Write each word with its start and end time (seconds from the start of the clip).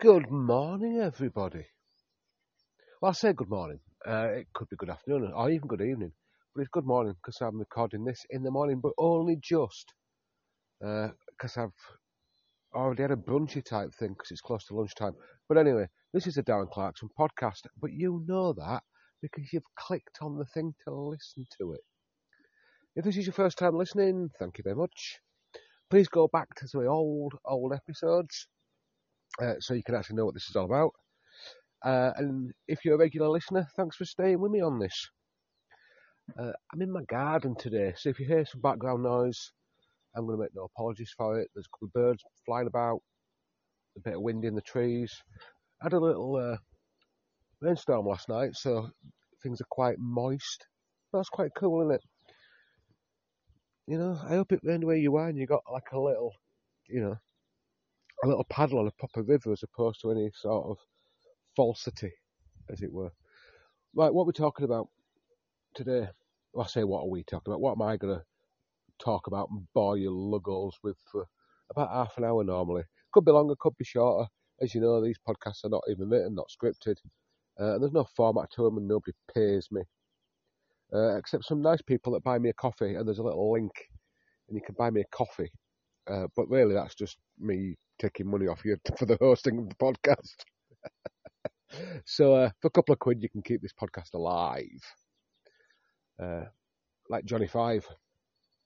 Good 0.00 0.30
morning, 0.30 1.00
everybody. 1.00 1.66
Well, 3.02 3.10
I 3.10 3.12
say 3.14 3.32
good 3.32 3.48
morning. 3.48 3.80
Uh, 4.06 4.28
it 4.28 4.46
could 4.54 4.68
be 4.68 4.76
good 4.76 4.90
afternoon 4.90 5.32
or 5.34 5.50
even 5.50 5.66
good 5.66 5.80
evening, 5.80 6.12
but 6.54 6.60
it's 6.60 6.70
good 6.70 6.86
morning 6.86 7.14
because 7.14 7.40
I'm 7.40 7.58
recording 7.58 8.04
this 8.04 8.24
in 8.30 8.44
the 8.44 8.52
morning, 8.52 8.78
but 8.80 8.92
only 8.96 9.38
just 9.42 9.92
because 10.80 11.56
uh, 11.56 11.62
I've 11.62 11.72
already 12.74 13.02
had 13.02 13.10
a 13.10 13.16
brunchy 13.16 13.64
type 13.64 13.90
thing 13.98 14.10
because 14.10 14.30
it's 14.30 14.40
close 14.40 14.64
to 14.66 14.74
lunchtime. 14.74 15.14
But 15.48 15.58
anyway, 15.58 15.88
this 16.12 16.28
is 16.28 16.36
a 16.36 16.44
Darren 16.44 16.70
Clarkson 16.70 17.08
podcast, 17.18 17.62
but 17.80 17.92
you 17.92 18.24
know 18.28 18.52
that 18.52 18.84
because 19.20 19.52
you've 19.52 19.74
clicked 19.76 20.18
on 20.20 20.38
the 20.38 20.46
thing 20.46 20.74
to 20.86 20.94
listen 20.94 21.46
to 21.60 21.72
it. 21.72 21.80
If 22.94 23.04
this 23.04 23.16
is 23.16 23.26
your 23.26 23.32
first 23.32 23.58
time 23.58 23.74
listening, 23.76 24.30
thank 24.38 24.58
you 24.58 24.62
very 24.62 24.76
much. 24.76 25.18
Please 25.90 26.08
go 26.08 26.28
back 26.28 26.54
to 26.56 26.68
some 26.68 26.86
old, 26.86 27.34
old 27.44 27.72
episodes 27.72 28.46
uh, 29.40 29.54
so 29.60 29.74
you 29.74 29.82
can 29.82 29.94
actually 29.94 30.16
know 30.16 30.24
what 30.24 30.34
this 30.34 30.48
is 30.48 30.56
all 30.56 30.64
about. 30.64 30.92
Uh, 31.84 32.12
and 32.16 32.52
if 32.66 32.84
you're 32.84 32.96
a 32.96 32.98
regular 32.98 33.28
listener, 33.28 33.66
thanks 33.76 33.96
for 33.96 34.04
staying 34.04 34.40
with 34.40 34.50
me 34.50 34.60
on 34.60 34.78
this. 34.78 35.08
Uh, 36.38 36.52
I'm 36.72 36.82
in 36.82 36.92
my 36.92 37.04
garden 37.04 37.54
today, 37.56 37.94
so 37.96 38.08
if 38.08 38.18
you 38.18 38.26
hear 38.26 38.44
some 38.44 38.60
background 38.60 39.02
noise, 39.02 39.52
I'm 40.14 40.26
going 40.26 40.38
to 40.38 40.42
make 40.42 40.54
no 40.54 40.64
apologies 40.64 41.14
for 41.16 41.38
it. 41.38 41.48
There's 41.54 41.66
a 41.66 41.74
couple 41.76 41.86
of 41.86 41.92
birds 41.92 42.22
flying 42.44 42.66
about, 42.66 43.00
a 43.96 44.00
bit 44.00 44.14
of 44.14 44.22
wind 44.22 44.44
in 44.44 44.54
the 44.54 44.60
trees. 44.60 45.12
I 45.80 45.84
had 45.84 45.92
a 45.92 46.00
little 46.00 46.36
uh, 46.36 46.56
rainstorm 47.60 48.06
last 48.06 48.28
night, 48.28 48.54
so 48.54 48.90
things 49.42 49.60
are 49.60 49.66
quite 49.70 49.98
moist. 49.98 50.66
That's 51.12 51.28
quite 51.28 51.52
cool, 51.56 51.82
isn't 51.82 51.94
it? 51.94 52.02
You 53.86 53.98
know, 53.98 54.18
I 54.22 54.30
hope 54.30 54.52
it 54.52 54.60
rained 54.62 54.84
where 54.84 54.96
you 54.96 55.16
are 55.16 55.28
and 55.28 55.38
you 55.38 55.46
got 55.46 55.62
like 55.72 55.92
a 55.92 55.98
little, 55.98 56.32
you 56.88 57.00
know, 57.00 57.16
a 58.24 58.26
little 58.26 58.46
paddle 58.50 58.78
on 58.78 58.88
a 58.88 58.92
proper 58.98 59.22
river 59.22 59.52
as 59.52 59.62
opposed 59.62 60.00
to 60.00 60.10
any 60.10 60.30
sort 60.34 60.66
of 60.66 60.78
falsity, 61.56 62.12
as 62.70 62.82
it 62.82 62.92
were. 62.92 63.10
Right, 63.94 64.12
what 64.12 64.26
we're 64.26 64.32
talking 64.32 64.64
about 64.64 64.88
today. 65.74 66.08
Well, 66.52 66.64
I 66.64 66.68
say, 66.68 66.84
what 66.84 67.02
are 67.02 67.08
we 67.08 67.22
talking 67.24 67.52
about? 67.52 67.60
What 67.60 67.72
am 67.72 67.82
I 67.82 67.96
going 67.96 68.16
to 68.16 68.24
talk 68.98 69.26
about 69.26 69.48
and 69.50 69.66
bore 69.74 69.96
you 69.96 70.10
luggles 70.10 70.74
with 70.82 70.96
for 71.10 71.26
about 71.70 71.92
half 71.92 72.14
an 72.16 72.24
hour 72.24 72.42
normally? 72.42 72.82
Could 73.12 73.24
be 73.24 73.32
longer, 73.32 73.54
could 73.58 73.76
be 73.78 73.84
shorter. 73.84 74.28
As 74.60 74.74
you 74.74 74.80
know, 74.80 75.00
these 75.00 75.18
podcasts 75.26 75.64
are 75.64 75.70
not 75.70 75.84
even 75.88 76.08
written, 76.08 76.34
not 76.34 76.50
scripted. 76.50 76.96
Uh, 77.60 77.74
and 77.74 77.82
there's 77.82 77.92
no 77.92 78.06
format 78.16 78.50
to 78.52 78.64
them, 78.64 78.76
and 78.76 78.88
nobody 78.88 79.12
pays 79.32 79.68
me. 79.70 79.82
Uh, 80.92 81.16
except 81.16 81.44
some 81.44 81.60
nice 81.60 81.82
people 81.82 82.12
that 82.12 82.24
buy 82.24 82.38
me 82.38 82.48
a 82.48 82.54
coffee, 82.54 82.94
and 82.94 83.06
there's 83.06 83.18
a 83.18 83.22
little 83.22 83.52
link, 83.52 83.72
and 84.48 84.56
you 84.56 84.62
can 84.64 84.74
buy 84.78 84.90
me 84.90 85.02
a 85.02 85.16
coffee. 85.16 85.50
Uh, 86.10 86.26
but 86.34 86.48
really, 86.48 86.74
that's 86.74 86.94
just 86.94 87.18
me 87.38 87.76
taking 87.98 88.30
money 88.30 88.46
off 88.46 88.64
you 88.64 88.76
for 88.98 89.06
the 89.06 89.18
hosting 89.20 89.58
of 89.58 89.68
the 89.68 89.74
podcast. 89.74 90.44
so 92.06 92.34
uh, 92.34 92.50
for 92.60 92.68
a 92.68 92.70
couple 92.70 92.92
of 92.92 92.98
quid, 92.98 93.22
you 93.22 93.28
can 93.28 93.42
keep 93.42 93.60
this 93.62 93.74
podcast 93.80 94.14
alive, 94.14 94.82
uh, 96.22 96.44
like 97.10 97.24
Johnny 97.24 97.48
Five, 97.48 97.86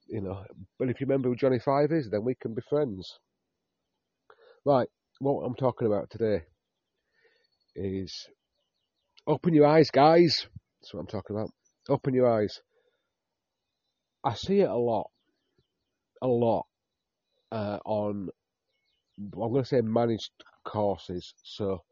you 0.09 0.21
know. 0.21 0.45
But 0.79 0.91
if 0.91 1.01
you 1.01 1.07
remember 1.07 1.29
who 1.29 1.37
Johnny 1.37 1.59
Five 1.59 1.93
is, 1.93 2.11
then 2.11 2.25
we 2.25 2.35
can 2.35 2.55
be 2.55 2.63
friends. 2.69 3.19
Right, 4.65 4.89
what 5.19 5.43
I'm 5.43 5.57
talking 5.57 5.87
about 5.89 6.11
today 6.11 6.43
is 7.75 8.29
open 9.27 9.55
your 9.55 9.67
eyes, 9.67 9.91
guys. 9.91 10.47
That's 10.81 10.95
what 10.95 11.01
I'm 11.01 11.07
talking 11.07 11.37
about. 11.37 11.51
Open 11.89 12.15
your 12.15 12.31
eyes. 12.31 12.61
I 14.25 14.35
see 14.35 14.61
it 14.61 14.71
a 14.71 14.77
lot, 14.77 15.11
a 16.21 16.29
lot 16.29 16.67
uh, 17.51 17.79
on 17.85 18.29
I'm 19.35 19.53
going 19.53 19.63
to 19.63 19.69
say 19.69 19.81
managed 19.81 20.33
courses. 20.65 21.35
So 21.45 21.85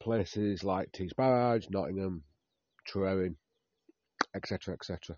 places 0.00 0.64
like 0.64 0.92
Tees 0.92 1.12
Barrage, 1.12 1.66
Nottingham, 1.70 2.24
Truro, 2.86 3.30
etc., 4.34 4.74
etc. 4.74 5.16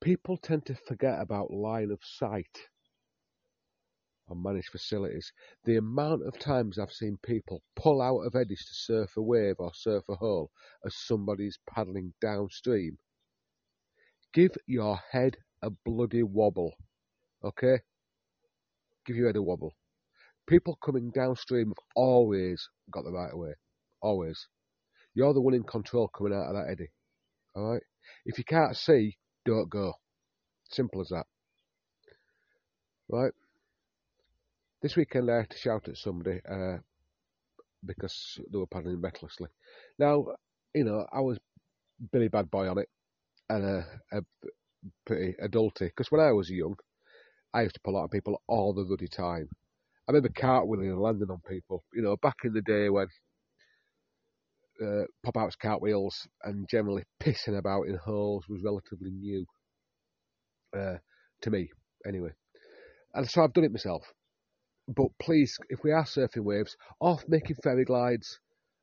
People 0.00 0.36
tend 0.36 0.66
to 0.66 0.74
forget 0.74 1.20
about 1.20 1.50
line 1.50 1.90
of 1.90 2.00
sight 2.02 2.68
on 4.28 4.42
managed 4.42 4.70
facilities. 4.70 5.32
The 5.64 5.76
amount 5.76 6.26
of 6.26 6.38
times 6.38 6.78
I've 6.78 6.92
seen 6.92 7.18
people 7.22 7.62
pull 7.76 8.00
out 8.02 8.20
of 8.20 8.34
eddies 8.34 8.66
to 8.66 8.74
surf 8.74 9.16
a 9.16 9.22
wave 9.22 9.56
or 9.58 9.72
surf 9.74 10.04
a 10.08 10.14
hole 10.16 10.50
as 10.84 10.96
somebody's 10.96 11.58
paddling 11.68 12.14
downstream. 12.20 12.98
Give 14.32 14.50
your 14.66 14.98
head 15.12 15.36
a 15.62 15.70
bloody 15.70 16.22
wobble, 16.22 16.74
okay? 17.44 17.80
Give 19.06 19.16
your 19.16 19.28
head 19.28 19.36
a 19.36 19.42
wobble. 19.42 19.74
People 20.46 20.78
coming 20.84 21.10
downstream 21.14 21.68
have 21.68 21.84
always 21.96 22.68
got 22.90 23.04
the 23.04 23.12
right 23.12 23.32
of 23.32 23.38
way. 23.38 23.54
Always. 24.02 24.46
You're 25.14 25.32
the 25.32 25.40
one 25.40 25.54
in 25.54 25.62
control 25.62 26.08
coming 26.08 26.34
out 26.34 26.48
of 26.48 26.54
that 26.54 26.70
eddy. 26.70 26.90
Alright? 27.56 27.82
If 28.26 28.38
you 28.38 28.44
can't 28.44 28.76
see, 28.76 29.16
don't 29.44 29.70
go. 29.70 29.94
Simple 30.70 31.00
as 31.00 31.08
that. 31.08 31.26
Right? 33.08 33.32
This 34.82 34.96
weekend 34.96 35.30
I 35.30 35.38
had 35.38 35.50
to 35.50 35.56
shout 35.56 35.88
at 35.88 35.96
somebody 35.96 36.40
uh, 36.50 36.78
because 37.86 38.38
they 38.50 38.58
were 38.58 38.66
paddling 38.66 39.00
recklessly. 39.00 39.48
Now, 39.98 40.26
you 40.74 40.84
know, 40.84 41.06
I 41.12 41.20
was 41.20 41.38
Billy 42.12 42.28
Bad 42.28 42.50
Boy 42.50 42.68
on 42.68 42.78
it 42.78 42.88
and 43.48 43.64
a, 43.64 43.86
a 44.12 44.22
pretty 45.06 45.34
adulty 45.42 45.86
because 45.86 46.10
when 46.10 46.20
I 46.20 46.32
was 46.32 46.50
young, 46.50 46.76
I 47.54 47.62
used 47.62 47.76
to 47.76 47.80
pull 47.84 47.96
out 47.96 48.04
of 48.04 48.10
people 48.10 48.42
all 48.48 48.74
the 48.74 48.84
bloody 48.84 49.08
time. 49.08 49.48
I 50.08 50.12
remember 50.12 50.28
cartwheeling 50.30 50.90
and 50.90 51.00
landing 51.00 51.30
on 51.30 51.40
people. 51.48 51.84
You 51.94 52.02
know, 52.02 52.16
back 52.16 52.36
in 52.44 52.52
the 52.52 52.60
day 52.62 52.90
when 52.90 53.06
uh, 54.84 55.04
pop 55.24 55.36
outs, 55.36 55.56
cartwheels, 55.56 56.26
and 56.42 56.68
generally 56.68 57.04
pissing 57.22 57.56
about 57.56 57.86
in 57.86 57.96
holes 57.96 58.44
was 58.48 58.62
relatively 58.64 59.10
new 59.10 59.46
uh, 60.76 60.96
to 61.42 61.50
me, 61.50 61.70
anyway. 62.06 62.30
And 63.14 63.28
so 63.30 63.42
I've 63.42 63.52
done 63.52 63.64
it 63.64 63.72
myself. 63.72 64.02
But 64.88 65.08
please, 65.20 65.56
if 65.70 65.80
we 65.84 65.92
are 65.92 66.04
surfing 66.04 66.44
waves, 66.44 66.76
off 67.00 67.24
making 67.28 67.56
ferry 67.62 67.84
glides 67.84 68.40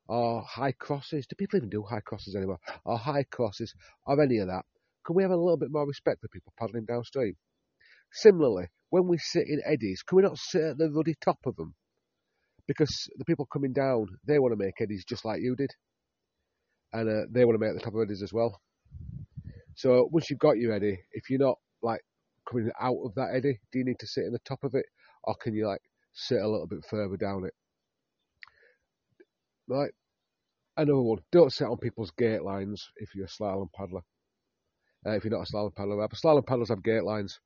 or 0.08 0.42
high 0.42 0.72
crosses, 0.72 1.28
do 1.28 1.36
people 1.36 1.58
even 1.58 1.70
do 1.70 1.84
high 1.84 2.00
crosses 2.00 2.36
anymore? 2.36 2.60
Or 2.86 2.98
high 2.98 3.26
crosses 3.30 3.74
or 4.08 4.22
any 4.22 4.38
of 4.40 4.48
that? 4.48 4.66
Can 5.06 5.16
we 5.16 5.24
have 5.24 5.32
a 5.32 5.38
little 5.38 5.58
bit 5.58 5.72
more 5.72 5.86
respect 5.86 6.22
for 6.22 6.28
people 6.30 6.54
paddling 6.58 6.86
downstream? 6.86 7.36
Similarly, 8.12 8.68
when 8.90 9.08
we 9.08 9.18
sit 9.18 9.48
in 9.48 9.62
eddies, 9.66 10.04
can 10.04 10.18
we 10.18 10.24
not 10.24 10.38
sit 10.38 10.62
at 10.62 10.78
the 10.78 10.92
ruddy 10.92 11.16
top 11.24 11.40
of 11.46 11.56
them? 11.56 11.74
Because 12.68 13.10
the 13.18 13.26
people 13.26 13.46
coming 13.46 13.74
down, 13.74 14.08
they 14.26 14.40
want 14.40 14.52
to 14.52 14.64
make 14.64 14.82
eddies 14.82 15.06
just 15.08 15.26
like 15.26 15.42
you 15.42 15.56
did. 15.56 15.72
And 16.94 17.10
uh, 17.10 17.26
they 17.32 17.46
want 17.46 17.60
to 17.60 17.66
make 17.66 17.74
the 17.74 17.84
top 17.84 17.96
of 17.96 18.02
eddies 18.02 18.22
as 18.22 18.34
well. 18.34 18.60
So 19.76 20.10
once 20.12 20.30
you've 20.30 20.40
got 20.40 20.58
your 20.58 20.74
eddy, 20.74 21.00
if 21.14 21.30
you're 21.30 21.40
not 21.40 21.58
like 21.82 22.02
coming 22.50 22.70
out 22.80 22.98
of 23.04 23.16
that 23.16 23.34
eddy, 23.34 23.60
do 23.72 23.80
you 23.80 23.86
need 23.86 24.00
to 24.00 24.08
sit 24.08 24.26
in 24.26 24.34
the 24.34 24.40
top 24.40 24.64
of 24.64 24.76
it? 24.76 24.86
Or 25.24 25.36
can 25.36 25.54
you 25.54 25.68
like 25.68 25.82
sit 26.14 26.42
a 26.42 26.48
little 26.48 26.68
bit 26.68 26.80
further 26.90 27.18
down 27.18 27.46
it? 27.46 27.54
Right? 29.68 29.92
Another 30.76 31.02
one, 31.02 31.20
don't 31.32 31.54
sit 31.54 31.68
on 31.68 31.78
people's 31.78 32.12
gate 32.12 32.44
lines 32.44 32.90
if 32.98 33.16
you're 33.16 33.26
a 33.26 33.30
slalom 33.30 33.72
paddler. 33.74 34.02
Uh, 35.06 35.12
if 35.12 35.24
you're 35.24 35.38
not 35.38 35.48
a 35.48 35.52
slalom 35.52 35.74
paddler, 35.76 36.08
but 36.08 36.18
slalom 36.18 36.46
paddlers 36.46 36.70
have 36.70 36.84
gate 36.84 37.04
lines. 37.04 37.40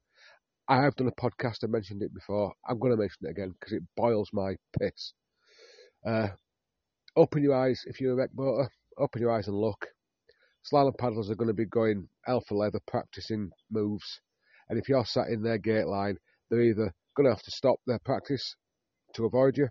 I 0.67 0.81
have 0.81 0.95
done 0.95 1.07
a 1.07 1.21
podcast 1.21 1.61
and 1.61 1.71
mentioned 1.71 2.01
it 2.01 2.13
before. 2.13 2.51
I'm 2.67 2.79
going 2.79 2.91
to 2.91 2.97
mention 2.97 3.27
it 3.27 3.29
again 3.29 3.51
because 3.51 3.73
it 3.73 3.83
boils 3.95 4.29
my 4.33 4.55
piss. 4.79 5.13
Uh, 6.05 6.29
open 7.15 7.43
your 7.43 7.53
eyes 7.53 7.83
if 7.85 8.01
you're 8.01 8.13
a 8.13 8.15
rec 8.15 8.31
boater. 8.31 8.69
Open 8.97 9.21
your 9.21 9.31
eyes 9.31 9.47
and 9.47 9.55
look. 9.55 9.85
Slalom 10.71 10.97
paddlers 10.97 11.29
are 11.29 11.35
going 11.35 11.49
to 11.49 11.53
be 11.53 11.65
going 11.65 12.07
alpha 12.27 12.55
leather 12.55 12.79
practicing 12.87 13.51
moves, 13.69 14.19
and 14.67 14.79
if 14.79 14.89
you're 14.89 15.05
sat 15.05 15.27
in 15.27 15.43
their 15.43 15.59
gate 15.59 15.85
line, 15.85 16.17
they're 16.49 16.61
either 16.63 16.91
going 17.15 17.25
to 17.25 17.33
have 17.33 17.43
to 17.43 17.51
stop 17.51 17.77
their 17.85 17.99
practice 17.99 18.55
to 19.13 19.25
avoid 19.25 19.57
you, 19.57 19.67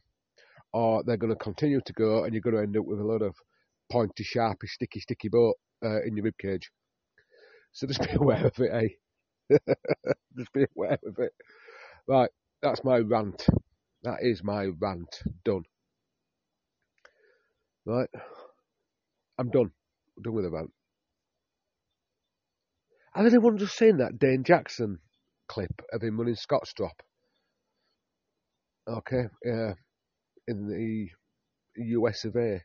or 0.73 1.03
they're 1.03 1.17
going 1.17 1.33
to 1.33 1.45
continue 1.45 1.81
to 1.85 1.93
go, 1.95 2.23
and 2.23 2.33
you're 2.33 2.41
going 2.41 2.55
to 2.55 2.63
end 2.63 2.77
up 2.77 2.85
with 2.87 3.01
a 3.01 3.05
lot 3.05 3.23
of 3.23 3.35
pointy, 3.91 4.23
sharpy, 4.23 4.69
sticky, 4.69 5.01
sticky 5.01 5.29
boat 5.29 5.57
uh, 5.85 6.03
in 6.03 6.17
your 6.17 6.25
rib 6.25 6.35
cage. 6.41 6.71
So 7.73 7.89
just 7.89 8.01
be 8.09 8.15
aware 8.15 8.47
of 8.47 8.53
it, 8.59 8.71
eh? 8.73 8.89
Just 10.37 10.53
be 10.53 10.67
aware 10.77 10.99
of 11.07 11.19
it. 11.19 11.33
Right, 12.07 12.31
that's 12.63 12.85
my 12.85 12.99
rant. 12.99 13.47
That 14.03 14.19
is 14.23 14.43
my 14.45 14.67
rant. 14.79 15.23
Done. 15.45 15.65
Right, 17.87 18.09
I'm 19.39 19.51
done. 19.51 19.71
I'm 20.17 20.23
done 20.23 20.35
with 20.35 20.45
the 20.45 20.51
rant. 20.51 20.71
Have 23.15 23.27
anyone 23.27 23.59
just 23.59 23.77
seen 23.77 23.99
that 23.99 24.19
Dane 24.19 24.45
Jackson 24.45 24.99
clip 25.49 25.83
of 25.93 26.03
him 26.03 26.19
running 26.19 26.35
Scott's 26.35 26.73
drop? 26.75 27.03
Okay, 28.89 29.25
yeah, 29.45 29.75
in 30.49 30.69
the 30.69 31.09
US 31.77 32.25
of 32.25 32.37
A. 32.37 32.61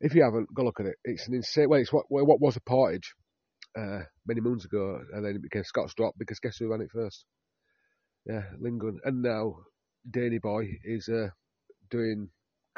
If 0.00 0.14
you 0.14 0.22
haven't, 0.22 0.52
go 0.54 0.64
look 0.64 0.80
at 0.80 0.86
it. 0.86 0.96
It's 1.04 1.28
an 1.28 1.34
insane. 1.34 1.68
Well, 1.68 1.80
it's 1.80 1.92
what 1.92 2.06
what 2.08 2.40
was 2.40 2.56
a 2.56 2.60
portage 2.60 3.14
uh, 3.76 4.00
many 4.26 4.40
moons 4.40 4.64
ago, 4.64 5.00
and 5.12 5.24
then 5.24 5.34
it 5.34 5.42
became 5.42 5.64
Scott's 5.64 5.94
Drop 5.94 6.14
because 6.18 6.38
guess 6.38 6.56
who 6.58 6.68
ran 6.68 6.80
it 6.80 6.90
first? 6.92 7.24
Yeah, 8.26 8.42
Lindgren. 8.60 8.98
And 9.04 9.22
now 9.22 9.56
Danny 10.10 10.38
boy 10.38 10.68
is 10.84 11.08
uh, 11.08 11.28
doing 11.90 12.28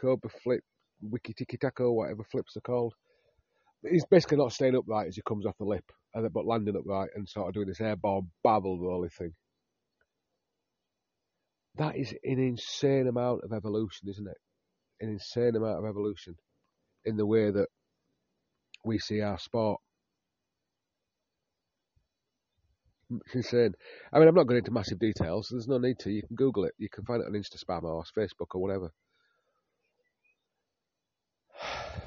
cobra 0.01 0.31
flip, 0.43 0.63
wiki 1.03 1.35
tiki 1.35 1.57
taco, 1.57 1.93
whatever 1.93 2.25
flips 2.31 2.57
are 2.57 2.61
called. 2.61 2.95
He's 3.89 4.05
basically 4.11 4.39
not 4.39 4.53
staying 4.53 4.77
upright 4.77 5.09
as 5.09 5.17
he 5.17 5.23
comes 5.27 5.47
off 5.47 5.57
the 5.59 5.65
lip, 5.65 5.85
but 6.15 6.47
landing 6.47 6.77
upright 6.77 7.11
and 7.15 7.29
sort 7.29 7.49
of 7.49 7.55
doing 7.55 7.69
this 7.69 7.81
airborne 7.81 8.31
babble 8.45 8.79
rolly 8.79 9.09
thing. 9.09 9.33
That 11.77 11.97
is 11.97 12.13
an 12.25 12.39
insane 12.39 13.07
amount 13.09 13.43
of 13.43 13.53
evolution, 13.53 14.09
isn't 14.09 14.29
it? 14.29 14.37
An 15.01 15.11
insane 15.11 15.57
amount 15.57 15.79
of 15.79 15.89
evolution 15.89 16.35
in 17.05 17.17
the 17.17 17.25
way 17.25 17.51
that 17.51 17.69
we 18.85 18.99
see 18.99 19.21
our 19.23 19.39
sport. 19.39 19.81
Insane. 23.35 23.73
I 24.13 24.19
mean, 24.19 24.29
I'm 24.29 24.35
not 24.35 24.47
going 24.47 24.59
into 24.59 24.71
massive 24.71 24.99
details. 24.99 25.49
There's 25.51 25.69
no 25.69 25.79
need 25.79 25.99
to. 26.01 26.11
You 26.11 26.23
can 26.23 26.37
Google 26.37 26.65
it. 26.65 26.75
You 26.79 26.89
can 26.93 27.05
find 27.05 27.23
it 27.23 27.27
on 27.27 27.33
Instaspam 27.33 27.83
or 27.85 28.05
Facebook 28.17 28.55
or 28.55 28.63
whatever. 28.63 28.93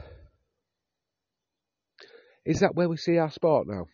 Is 2.45 2.59
that 2.59 2.75
where 2.75 2.89
we 2.89 2.97
see 2.97 3.17
our 3.17 3.31
sport 3.31 3.67
now, 3.67 3.85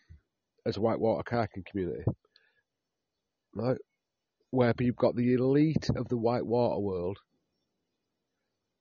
as 0.66 0.76
a 0.76 0.80
whitewater 0.80 1.22
kayaking 1.22 1.64
community? 1.70 2.02
Right, 3.54 3.78
where 4.50 4.74
you've 4.80 4.96
got 4.96 5.14
the 5.14 5.34
elite 5.34 5.88
of 5.96 6.08
the 6.08 6.16
whitewater 6.16 6.80
world 6.80 7.18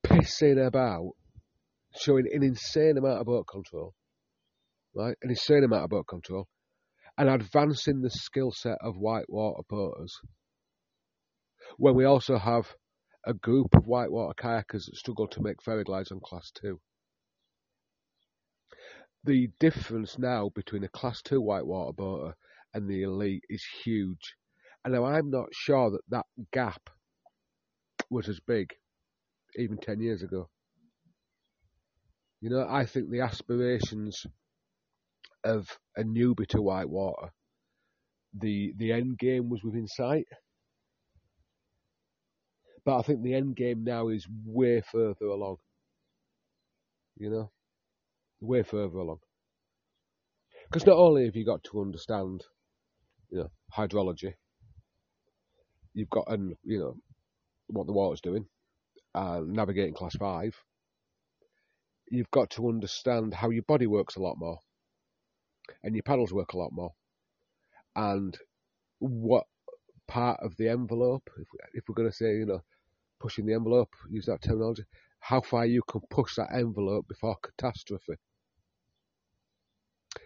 pissing 0.05 0.65
about, 0.65 1.11
showing 1.99 2.25
an 2.31 2.43
insane 2.43 2.97
amount 2.97 3.19
of 3.19 3.27
boat 3.27 3.45
control, 3.51 3.93
right? 4.95 5.15
An 5.21 5.29
insane 5.29 5.63
amount 5.63 5.83
of 5.83 5.89
boat 5.89 6.07
control, 6.07 6.47
and 7.19 7.30
advancing 7.30 8.01
the 8.01 8.10
skill 8.10 8.50
set 8.50 8.77
of 8.81 8.95
whitewater 8.95 9.62
boaters. 9.69 10.18
When 11.77 11.94
we 11.94 12.06
also 12.06 12.38
have 12.38 12.74
a 13.25 13.33
group 13.33 13.75
of 13.75 13.86
whitewater 13.86 14.33
kayakers 14.42 14.86
that 14.86 14.95
struggle 14.95 15.27
to 15.27 15.42
make 15.42 15.62
ferry 15.62 15.83
glides 15.83 16.13
on 16.13 16.21
class 16.21 16.50
two. 16.51 16.80
The 19.25 19.50
difference 19.60 20.18
now 20.18 20.50
between 20.56 20.86
a 20.86 20.88
class 20.88 21.21
two 21.21 21.42
whitewater 21.42 21.92
boater 21.92 22.36
and 22.74 22.89
the 22.89 23.04
elite 23.04 23.44
is 23.50 23.66
huge. 23.83 24.36
And 24.86 24.94
now 24.94 25.04
I'm 25.04 25.30
not 25.30 25.50
sure 25.51 25.92
that 25.92 26.01
that 26.07 26.25
gap 26.54 26.89
was 28.10 28.30
as 28.30 28.39
big 28.39 28.74
even 29.57 29.77
10 29.77 30.00
years 30.00 30.24
ago. 30.24 30.50
You 32.39 32.50
know, 32.50 32.66
I 32.69 32.86
think 32.86 33.10
the 33.10 33.19
aspirations 33.19 34.25
of 35.44 35.68
a 35.95 36.03
newbie 36.03 36.47
to 36.47 36.62
Whitewater, 36.62 37.31
the 38.33 38.74
the 38.77 38.91
end 38.91 39.18
game 39.18 39.50
was 39.50 39.63
within 39.63 39.88
sight. 39.88 40.27
But 42.86 42.97
I 43.00 43.01
think 43.01 43.24
the 43.24 43.36
end 43.36 43.56
game 43.56 43.83
now 43.83 44.07
is 44.09 44.27
way 44.45 44.81
further 44.81 45.25
along. 45.25 45.57
You 47.18 47.30
know, 47.30 47.51
way 48.39 48.63
further 48.63 48.97
along. 48.97 49.19
Because 50.65 50.86
not 50.86 50.97
only 50.97 51.25
have 51.25 51.36
you 51.36 51.45
got 51.45 51.63
to 51.65 51.81
understand, 51.81 52.44
you 53.30 53.39
know, 53.39 53.51
hydrology, 53.75 54.33
you've 55.94 56.09
got 56.09 56.25
and 56.27 56.56
you 56.63 56.80
know 56.80 56.95
what 57.68 57.88
the 57.88 57.94
water's 57.94 58.21
doing, 58.21 58.45
and 59.15 59.53
navigating 59.53 59.94
class 59.94 60.15
five. 60.15 60.56
You've 62.12 62.31
got 62.31 62.50
to 62.51 62.69
understand 62.69 63.35
how 63.35 63.51
your 63.51 63.63
body 63.63 63.85
works 63.85 64.15
a 64.15 64.21
lot 64.21 64.35
more 64.39 64.57
and 65.83 65.95
your 65.95 66.04
paddles 66.04 66.33
work 66.33 66.54
a 66.54 66.57
lot 66.57 66.71
more. 66.71 66.94
And 67.95 68.38
what 69.00 69.45
part 70.07 70.39
of 70.42 70.56
the 70.57 70.69
envelope, 70.69 71.30
if, 71.38 71.48
if 71.74 71.83
we're 71.88 71.95
going 71.95 72.10
to 72.10 72.16
say, 72.16 72.38
you 72.38 72.45
know, 72.45 72.62
pushing 73.19 73.45
the 73.45 73.54
envelope, 73.54 73.89
use 74.10 74.25
that 74.25 74.42
terminology, 74.42 74.83
how 75.19 75.42
far 75.42 75.66
you 75.66 75.81
can 75.89 76.01
push 76.10 76.36
that 76.36 76.54
envelope 76.54 77.07
before 77.07 77.36
catastrophe. 77.44 78.16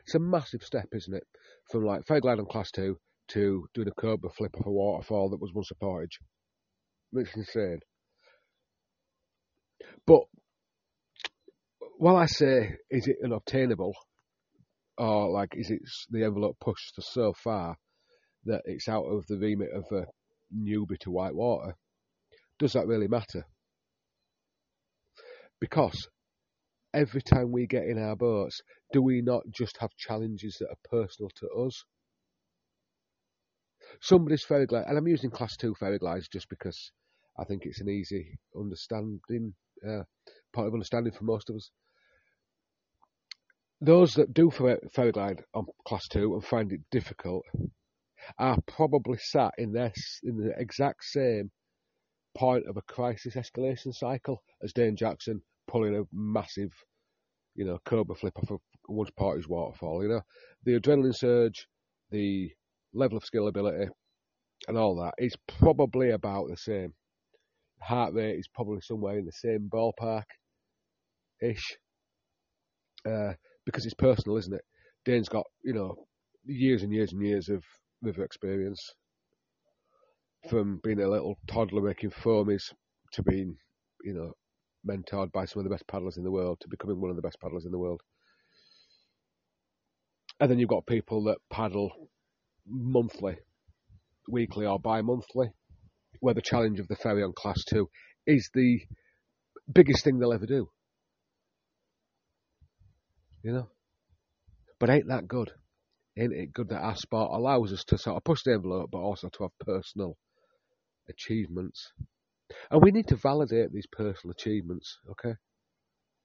It's 0.06 0.16
a 0.16 0.20
massive 0.20 0.64
step, 0.64 0.88
isn't 0.94 1.14
it? 1.14 1.24
From 1.72 1.86
like 1.86 2.06
ferry 2.06 2.22
glide 2.22 2.40
on 2.40 2.46
class 2.46 2.72
two 2.72 2.98
to 3.30 3.66
doing 3.74 3.88
a 3.88 4.02
cobra 4.02 4.30
flip 4.30 4.56
off 4.58 4.66
a 4.66 4.72
waterfall 4.72 5.30
that 5.30 5.42
was 5.42 5.54
once 5.54 5.72
a 5.72 5.76
portage. 5.76 6.20
It's 7.14 7.36
insane. 7.36 7.80
But 10.06 10.22
while 11.98 12.18
I 12.18 12.26
say, 12.26 12.76
is 12.90 13.08
it 13.08 13.18
unobtainable? 13.24 13.94
Or 14.98 15.30
like 15.30 15.56
is 15.56 15.70
it 15.70 15.82
the 16.10 16.24
envelope 16.24 16.58
pushed 16.60 17.02
so 17.02 17.34
far 17.34 17.76
that 18.46 18.62
it's 18.66 18.88
out 18.88 19.06
of 19.06 19.26
the 19.28 19.38
remit 19.38 19.72
of 19.72 19.86
a 19.92 20.06
newbie 20.56 21.00
to 21.00 21.12
whitewater? 21.12 21.76
Does 22.60 22.74
that 22.74 22.88
really 22.88 23.08
matter? 23.08 23.46
Because 25.60 26.08
every 26.94 27.22
time 27.22 27.52
we 27.52 27.66
get 27.66 27.86
in 27.88 27.98
our 27.98 28.16
boats, 28.16 28.62
do 28.92 29.02
we 29.02 29.22
not 29.22 29.44
just 29.50 29.78
have 29.78 29.96
challenges 29.98 30.58
that 30.60 30.70
are 30.70 30.90
personal 30.90 31.30
to 31.36 31.48
us? 31.50 31.86
Somebody's 34.02 34.44
ferry 34.44 34.66
glide, 34.66 34.86
and 34.88 34.98
I'm 34.98 35.08
using 35.08 35.32
class 35.32 35.56
two 35.58 35.74
ferry 35.76 35.98
glides 35.98 36.28
just 36.28 36.50
because 36.50 36.92
I 37.40 37.46
think 37.46 37.66
it's 37.66 37.82
an 37.82 37.90
easy 37.90 38.38
understanding, 38.56 39.56
uh, 39.88 40.04
part 40.54 40.68
of 40.68 40.74
understanding 40.74 41.14
for 41.14 41.24
most 41.24 41.50
of 41.50 41.56
us 41.56 41.72
those 43.84 44.14
that 44.14 44.34
do 44.34 44.50
ferry 44.50 45.12
glide 45.12 45.44
on 45.54 45.66
class 45.86 46.08
two 46.08 46.34
and 46.34 46.44
find 46.44 46.72
it 46.72 46.80
difficult 46.90 47.44
are 48.40 48.58
probably 48.66 49.18
sat 49.18 49.52
in 49.58 49.74
this 49.74 50.20
in 50.24 50.38
the 50.38 50.54
exact 50.58 51.04
same 51.04 51.52
point 52.36 52.64
of 52.68 52.78
a 52.78 52.82
crisis 52.82 53.36
escalation 53.36 53.94
cycle 53.94 54.42
as 54.64 54.72
Dane 54.74 54.96
Jackson 54.96 55.42
pulling 55.68 55.96
a 55.96 56.04
massive, 56.14 56.72
you 57.56 57.66
know, 57.66 57.78
cobra 57.86 58.16
flip 58.16 58.38
off 58.38 58.52
of 58.52 58.60
once 58.88 59.12
party's 59.18 59.48
waterfall. 59.48 60.02
You 60.02 60.10
know, 60.10 60.22
the 60.64 60.80
adrenaline 60.80 61.16
surge, 61.16 61.68
the 62.10 62.52
level 62.94 63.18
of 63.18 63.26
skill 63.26 63.48
ability, 63.50 63.90
and 64.68 64.78
all 64.78 64.96
that 64.96 65.14
is 65.18 65.36
probably 65.60 66.12
about 66.12 66.48
the 66.50 66.58
same. 66.58 66.94
Heart 67.82 68.14
rate 68.14 68.40
is 68.40 68.48
probably 68.48 68.80
somewhere 68.82 69.18
in 69.18 69.26
the 69.26 69.32
same 69.34 69.70
ballpark 69.72 70.24
ish. 71.42 71.78
Uh, 73.06 73.34
because 73.66 73.86
it's 73.86 73.94
personal, 73.94 74.38
isn't 74.38 74.54
it? 74.54 74.64
Dane's 75.06 75.30
got 75.30 75.46
you 75.64 75.74
know 75.74 75.96
years 76.46 76.84
and 76.84 76.94
years 76.94 77.14
and 77.14 77.22
years 77.22 77.50
of 77.50 77.64
river 78.02 78.24
experience, 78.24 78.94
from 80.50 80.80
being 80.84 81.02
a 81.02 81.10
little 81.10 81.38
toddler 81.48 81.82
making 81.82 82.12
foamies 82.12 82.74
to 83.14 83.24
being 83.24 83.56
you 84.04 84.14
know 84.14 84.34
mentored 84.88 85.32
by 85.32 85.46
some 85.46 85.60
of 85.60 85.64
the 85.64 85.70
best 85.70 85.88
paddlers 85.88 86.18
in 86.18 86.24
the 86.24 86.32
world 86.32 86.60
to 86.60 86.68
becoming 86.70 87.00
one 87.00 87.10
of 87.10 87.16
the 87.16 87.22
best 87.22 87.40
paddlers 87.40 87.66
in 87.66 87.72
the 87.72 87.80
world. 87.80 88.02
And 90.40 90.52
then 90.52 90.60
you've 90.60 90.70
got 90.70 90.86
people 90.86 91.24
that 91.26 91.38
paddle 91.50 91.92
monthly, 92.68 93.38
weekly, 94.28 94.66
or 94.66 94.80
bi-monthly, 94.80 95.52
where 96.20 96.34
the 96.34 96.42
challenge 96.42 96.80
of 96.80 96.88
the 96.90 96.98
ferry 96.98 97.24
on 97.24 97.32
class 97.34 97.64
two 97.64 97.90
is 98.28 98.50
the 98.54 98.82
biggest 99.72 100.04
thing 100.04 100.20
they'll 100.20 100.34
ever 100.34 100.46
do 100.46 100.70
you 103.44 103.52
know. 103.52 103.70
But 104.80 104.90
ain't 104.90 105.08
that 105.10 105.28
good? 105.28 105.52
Ain't 106.18 106.34
it 106.34 106.54
good 106.54 106.70
that 106.70 106.82
our 106.82 106.96
sport 106.96 107.32
allows 107.34 107.74
us 107.74 107.84
to 107.86 107.98
sort 107.98 108.18
of 108.18 108.24
push 108.24 108.44
the 108.44 108.54
envelope, 108.54 108.90
but 108.92 109.00
also 109.00 109.30
to 109.30 109.44
have 109.44 109.52
personal 109.60 110.18
achievements? 111.10 111.92
And 112.72 112.82
we 112.82 112.92
need 112.92 113.08
to 113.10 113.16
validate 113.16 113.72
these 113.72 113.88
personal 113.92 114.32
achievements, 114.32 114.98
okay? 115.12 115.36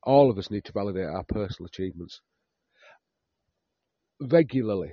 All 0.03 0.31
of 0.31 0.39
us 0.39 0.51
need 0.51 0.65
to 0.67 0.73
validate 0.73 1.07
our 1.07 1.25
personal 1.25 1.67
achievements. 1.67 2.21
Regularly, 4.21 4.93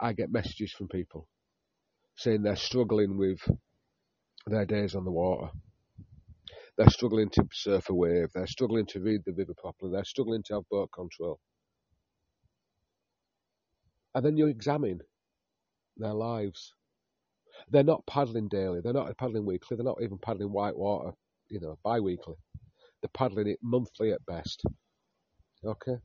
I 0.00 0.12
get 0.12 0.32
messages 0.32 0.72
from 0.72 0.88
people 0.88 1.28
saying 2.16 2.42
they're 2.42 2.56
struggling 2.56 3.16
with 3.16 3.38
their 4.46 4.66
days 4.66 4.94
on 4.94 5.04
the 5.04 5.12
water. 5.12 5.50
They're 6.76 6.90
struggling 6.90 7.30
to 7.30 7.46
surf 7.52 7.90
a 7.90 7.94
wave. 7.94 8.28
They're 8.34 8.46
struggling 8.46 8.86
to 8.86 9.00
read 9.00 9.20
the 9.24 9.32
river 9.32 9.54
properly. 9.56 9.92
They're 9.92 10.04
struggling 10.04 10.42
to 10.44 10.54
have 10.54 10.68
boat 10.70 10.90
control 10.94 11.38
and 14.14 14.24
then 14.24 14.36
you 14.36 14.46
examine 14.46 15.00
their 15.96 16.14
lives. 16.14 16.74
They're 17.70 17.82
not 17.82 18.06
paddling 18.06 18.48
daily. 18.48 18.80
They're 18.82 18.92
not 18.92 19.16
paddling 19.16 19.46
weekly. 19.46 19.76
They're 19.76 19.84
not 19.84 20.02
even 20.02 20.18
paddling 20.18 20.52
whitewater, 20.52 21.12
you 21.48 21.60
know, 21.60 21.78
bi-weekly. 21.82 22.34
They're 23.00 23.10
paddling 23.14 23.48
it 23.48 23.58
monthly 23.62 24.12
at 24.12 24.24
best. 24.26 24.62
Okay. 25.64 25.96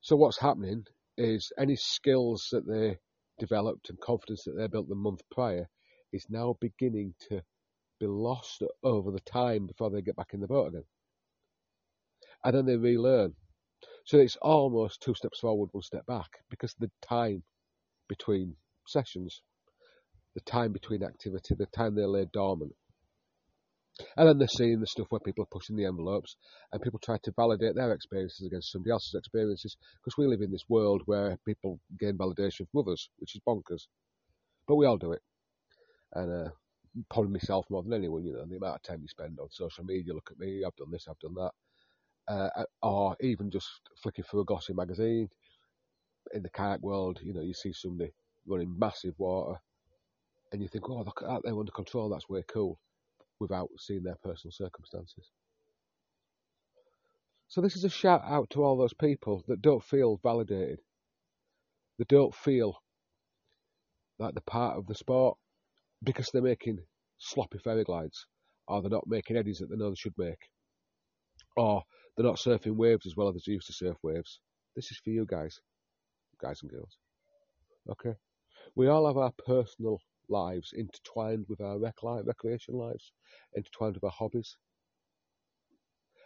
So 0.00 0.16
what's 0.16 0.38
happening 0.38 0.84
is 1.18 1.52
any 1.58 1.76
skills 1.76 2.48
that 2.52 2.66
they 2.66 2.98
developed 3.38 3.90
and 3.90 4.00
confidence 4.00 4.44
that 4.44 4.56
they 4.56 4.66
built 4.66 4.88
the 4.88 4.94
month 4.94 5.22
prior 5.30 5.68
is 6.12 6.26
now 6.30 6.56
beginning 6.60 7.14
to 7.28 7.42
be 7.98 8.06
lost 8.06 8.62
over 8.82 9.10
the 9.10 9.20
time 9.20 9.66
before 9.66 9.90
they 9.90 10.02
get 10.02 10.16
back 10.16 10.32
in 10.32 10.40
the 10.40 10.46
boat 10.46 10.68
again. 10.68 10.84
And 12.44 12.54
then 12.54 12.66
they 12.66 12.76
relearn 12.76 13.34
so 14.06 14.18
it's 14.18 14.36
almost 14.36 15.02
two 15.02 15.14
steps 15.14 15.40
forward, 15.40 15.68
one 15.72 15.82
step 15.82 16.06
back 16.06 16.30
because 16.48 16.74
the 16.78 16.90
time 17.02 17.42
between 18.08 18.56
sessions 18.86 19.42
the 20.36 20.40
time 20.42 20.70
between 20.70 21.02
activity, 21.02 21.54
the 21.54 21.66
time 21.74 21.94
they 21.94 22.04
lay 22.04 22.26
dormant. 22.32 22.74
And 24.18 24.28
then 24.28 24.36
they're 24.36 24.48
seeing 24.48 24.80
the 24.80 24.86
stuff 24.86 25.06
where 25.08 25.20
people 25.20 25.44
are 25.44 25.50
pushing 25.50 25.76
the 25.76 25.86
envelopes 25.86 26.36
and 26.70 26.82
people 26.82 27.00
try 27.02 27.16
to 27.22 27.32
validate 27.34 27.74
their 27.74 27.92
experiences 27.92 28.46
against 28.46 28.70
somebody 28.70 28.90
else's 28.90 29.14
experiences 29.14 29.78
because 30.04 30.18
we 30.18 30.26
live 30.26 30.42
in 30.42 30.52
this 30.52 30.68
world 30.68 31.00
where 31.06 31.38
people 31.46 31.80
gain 31.98 32.18
validation 32.18 32.68
from 32.70 32.80
others, 32.80 33.08
which 33.16 33.34
is 33.34 33.40
bonkers. 33.48 33.86
But 34.68 34.76
we 34.76 34.84
all 34.84 34.98
do 34.98 35.12
it. 35.12 35.22
And 36.12 36.48
uh, 36.48 36.50
probably 37.10 37.32
myself 37.32 37.64
more 37.70 37.82
than 37.82 37.94
anyone, 37.94 38.26
you 38.26 38.34
know, 38.34 38.44
the 38.44 38.56
amount 38.56 38.76
of 38.76 38.82
time 38.82 39.00
you 39.00 39.08
spend 39.08 39.38
on 39.40 39.48
social 39.50 39.84
media, 39.84 40.12
look 40.12 40.28
at 40.30 40.38
me, 40.38 40.62
I've 40.66 40.76
done 40.76 40.90
this, 40.90 41.06
I've 41.08 41.18
done 41.18 41.34
that. 41.36 41.52
Uh, 42.28 42.48
or 42.82 43.16
even 43.20 43.50
just 43.50 43.68
flicking 44.02 44.24
through 44.24 44.40
a 44.40 44.44
glossy 44.44 44.72
magazine. 44.72 45.28
In 46.34 46.42
the 46.42 46.50
kayak 46.50 46.82
world, 46.82 47.20
you 47.22 47.32
know, 47.32 47.40
you 47.40 47.54
see 47.54 47.72
somebody 47.72 48.10
running 48.46 48.74
massive 48.76 49.14
water 49.18 49.60
and 50.52 50.60
you 50.60 50.68
think, 50.68 50.88
oh, 50.88 51.02
look 51.02 51.22
at 51.22 51.28
that, 51.28 51.40
they're 51.44 51.58
under 51.58 51.72
control, 51.72 52.08
that's 52.08 52.28
way 52.28 52.42
cool 52.52 52.80
without 53.38 53.68
seeing 53.78 54.02
their 54.02 54.16
personal 54.24 54.52
circumstances. 54.52 55.30
So 57.48 57.60
this 57.60 57.76
is 57.76 57.84
a 57.84 57.88
shout 57.90 58.22
out 58.26 58.50
to 58.50 58.64
all 58.64 58.76
those 58.76 58.94
people 58.94 59.44
that 59.46 59.62
don't 59.62 59.84
feel 59.84 60.18
validated, 60.22 60.80
that 61.98 62.08
don't 62.08 62.34
feel 62.34 62.82
like 64.18 64.34
they're 64.34 64.42
part 64.46 64.76
of 64.76 64.86
the 64.86 64.94
sport 64.94 65.36
because 66.02 66.30
they're 66.32 66.42
making 66.42 66.78
sloppy 67.18 67.58
ferry 67.58 67.84
glides, 67.84 68.26
or 68.66 68.82
they're 68.82 68.90
not 68.90 69.06
making 69.06 69.36
eddies 69.36 69.58
that 69.58 69.70
they 69.70 69.76
know 69.76 69.90
they 69.90 69.96
should 69.96 70.18
make, 70.18 70.50
or 71.56 71.82
they're 72.16 72.26
not 72.26 72.36
surfing 72.36 72.76
waves 72.76 73.06
as 73.06 73.16
well 73.16 73.28
as 73.28 73.44
they 73.44 73.52
used 73.52 73.66
to 73.66 73.72
surf 73.72 73.96
waves. 74.02 74.40
This 74.74 74.90
is 74.90 74.98
for 74.98 75.10
you 75.10 75.26
guys, 75.26 75.60
guys 76.40 76.60
and 76.62 76.70
girls. 76.70 76.98
Okay, 77.90 78.14
we 78.74 78.88
all 78.88 79.06
have 79.06 79.16
our 79.16 79.32
personal 79.46 80.00
lives 80.28 80.72
intertwined 80.74 81.46
with 81.48 81.60
our 81.60 81.78
rec 81.78 82.02
life, 82.02 82.24
recreation 82.26 82.74
lives, 82.74 83.12
intertwined 83.54 83.94
with 83.94 84.04
our 84.04 84.10
hobbies. 84.10 84.56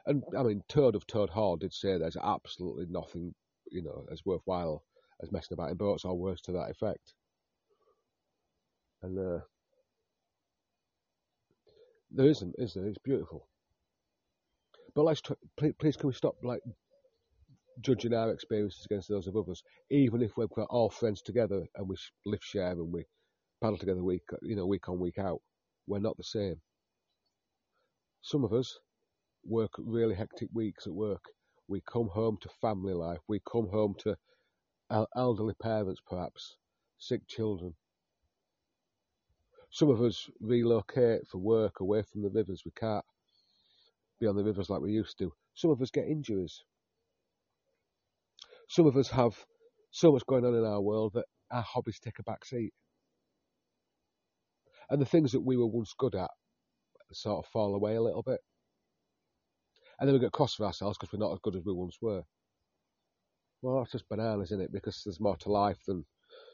And 0.06 0.22
I 0.36 0.42
mean, 0.42 0.62
Toad 0.68 0.94
of 0.94 1.06
Toad 1.06 1.30
Hall 1.30 1.56
did 1.56 1.74
say 1.74 1.98
there's 1.98 2.16
absolutely 2.16 2.86
nothing, 2.88 3.34
you 3.70 3.82
know, 3.82 4.06
as 4.10 4.24
worthwhile 4.24 4.82
as 5.22 5.30
messing 5.30 5.54
about 5.54 5.70
in 5.70 5.76
boats 5.76 6.04
or 6.04 6.16
words 6.16 6.40
to 6.42 6.52
that 6.52 6.70
effect. 6.70 7.12
And 9.02 9.18
uh, 9.18 9.40
there 12.10 12.26
isn't, 12.26 12.54
is 12.58 12.74
there? 12.74 12.86
It's 12.86 12.98
beautiful. 12.98 13.49
But 14.94 15.04
let's 15.04 15.22
please, 15.58 15.74
please, 15.78 15.96
can 15.96 16.08
we 16.08 16.14
stop 16.14 16.34
like 16.42 16.60
judging 17.80 18.14
our 18.14 18.30
experiences 18.32 18.84
against 18.84 19.08
those 19.08 19.26
of 19.26 19.36
others, 19.36 19.62
even 19.90 20.22
if 20.22 20.32
we're 20.36 20.46
all 20.68 20.90
friends 20.90 21.22
together 21.22 21.64
and 21.76 21.88
we 21.88 21.96
lift 22.26 22.44
share 22.44 22.72
and 22.72 22.92
we 22.92 23.04
paddle 23.62 23.78
together 23.78 24.02
week, 24.02 24.22
you 24.42 24.56
know, 24.56 24.66
week 24.66 24.88
on, 24.88 24.98
week 24.98 25.18
out. 25.18 25.40
We're 25.86 26.00
not 26.00 26.16
the 26.16 26.24
same. 26.24 26.56
Some 28.22 28.44
of 28.44 28.52
us 28.52 28.78
work 29.44 29.70
really 29.78 30.14
hectic 30.14 30.48
weeks 30.52 30.86
at 30.86 30.92
work. 30.92 31.22
We 31.68 31.82
come 31.90 32.08
home 32.12 32.36
to 32.42 32.48
family 32.60 32.94
life. 32.94 33.20
We 33.28 33.40
come 33.50 33.68
home 33.70 33.94
to 34.00 34.16
elderly 35.16 35.54
parents, 35.62 36.00
perhaps, 36.08 36.56
sick 36.98 37.22
children. 37.28 37.74
Some 39.70 39.88
of 39.88 40.02
us 40.02 40.28
relocate 40.40 41.22
for 41.30 41.38
work 41.38 41.80
away 41.80 42.02
from 42.02 42.22
the 42.22 42.30
rivers. 42.30 42.62
We 42.64 42.72
can't 42.72 43.04
be 44.20 44.26
on 44.26 44.36
the 44.36 44.44
rivers 44.44 44.70
like 44.70 44.80
we 44.80 44.92
used 44.92 45.18
to. 45.18 45.32
Some 45.54 45.70
of 45.70 45.80
us 45.80 45.90
get 45.90 46.06
injuries. 46.06 46.62
Some 48.68 48.86
of 48.86 48.96
us 48.96 49.08
have 49.10 49.34
so 49.90 50.12
much 50.12 50.22
going 50.26 50.44
on 50.44 50.54
in 50.54 50.64
our 50.64 50.80
world 50.80 51.12
that 51.14 51.24
our 51.50 51.62
hobbies 51.62 51.98
take 51.98 52.18
a 52.20 52.22
back 52.22 52.44
seat 52.44 52.72
and 54.90 55.00
the 55.00 55.06
things 55.06 55.32
that 55.32 55.40
we 55.40 55.56
were 55.56 55.66
once 55.66 55.94
good 55.96 56.14
at 56.14 56.30
sort 57.12 57.44
of 57.44 57.50
fall 57.50 57.74
away 57.74 57.96
a 57.96 58.02
little 58.02 58.22
bit. 58.22 58.40
And 59.98 60.08
then 60.08 60.14
we 60.14 60.20
get 60.20 60.32
cross 60.32 60.58
with 60.58 60.66
ourselves 60.66 60.96
because 60.98 61.12
we're 61.12 61.24
not 61.24 61.32
as 61.32 61.40
good 61.42 61.56
as 61.56 61.64
we 61.64 61.72
once 61.72 61.96
were. 62.00 62.22
Well, 63.62 63.78
that's 63.78 63.92
just 63.92 64.08
bananas, 64.08 64.48
isn't 64.48 64.62
it? 64.62 64.72
Because 64.72 65.02
there's 65.04 65.20
more 65.20 65.36
to 65.38 65.52
life 65.52 65.78
than 65.86 66.04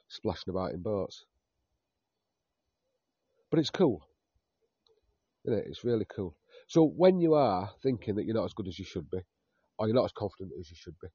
splashing 0.08 0.50
about 0.50 0.72
in 0.72 0.82
boats. 0.82 1.24
But 3.50 3.60
it's 3.60 3.70
cool. 3.70 4.02
Isn't 5.44 5.58
it? 5.58 5.66
It's 5.68 5.84
really 5.84 6.06
cool. 6.14 6.36
So 6.66 6.84
when 6.84 7.20
you 7.20 7.34
are 7.34 7.70
thinking 7.82 8.16
that 8.16 8.24
you're 8.24 8.34
not 8.34 8.46
as 8.46 8.54
good 8.54 8.68
as 8.68 8.78
you 8.78 8.84
should 8.84 9.08
be, 9.10 9.20
or 9.78 9.86
you're 9.86 9.94
not 9.94 10.06
as 10.06 10.12
confident 10.12 10.52
as 10.58 10.68
you 10.70 10.76
should 10.76 10.96
be, 11.00 11.08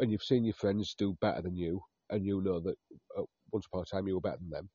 and 0.00 0.10
you've 0.10 0.22
seen 0.22 0.44
your 0.44 0.54
friends 0.54 0.94
do 0.98 1.16
better 1.20 1.42
than 1.42 1.56
you, 1.56 1.82
and 2.08 2.24
you 2.24 2.40
know 2.40 2.60
that 2.60 2.74
uh, 3.16 3.22
once 3.52 3.66
upon 3.66 3.82
a 3.82 3.84
time 3.84 4.08
you 4.08 4.14
were 4.14 4.20
better 4.20 4.38
than 4.40 4.50
them, 4.50 4.68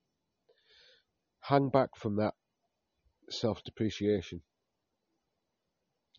hang 1.41 1.69
back 1.69 1.89
from 1.97 2.15
that 2.17 2.33
self 3.29 3.63
depreciation. 3.63 4.41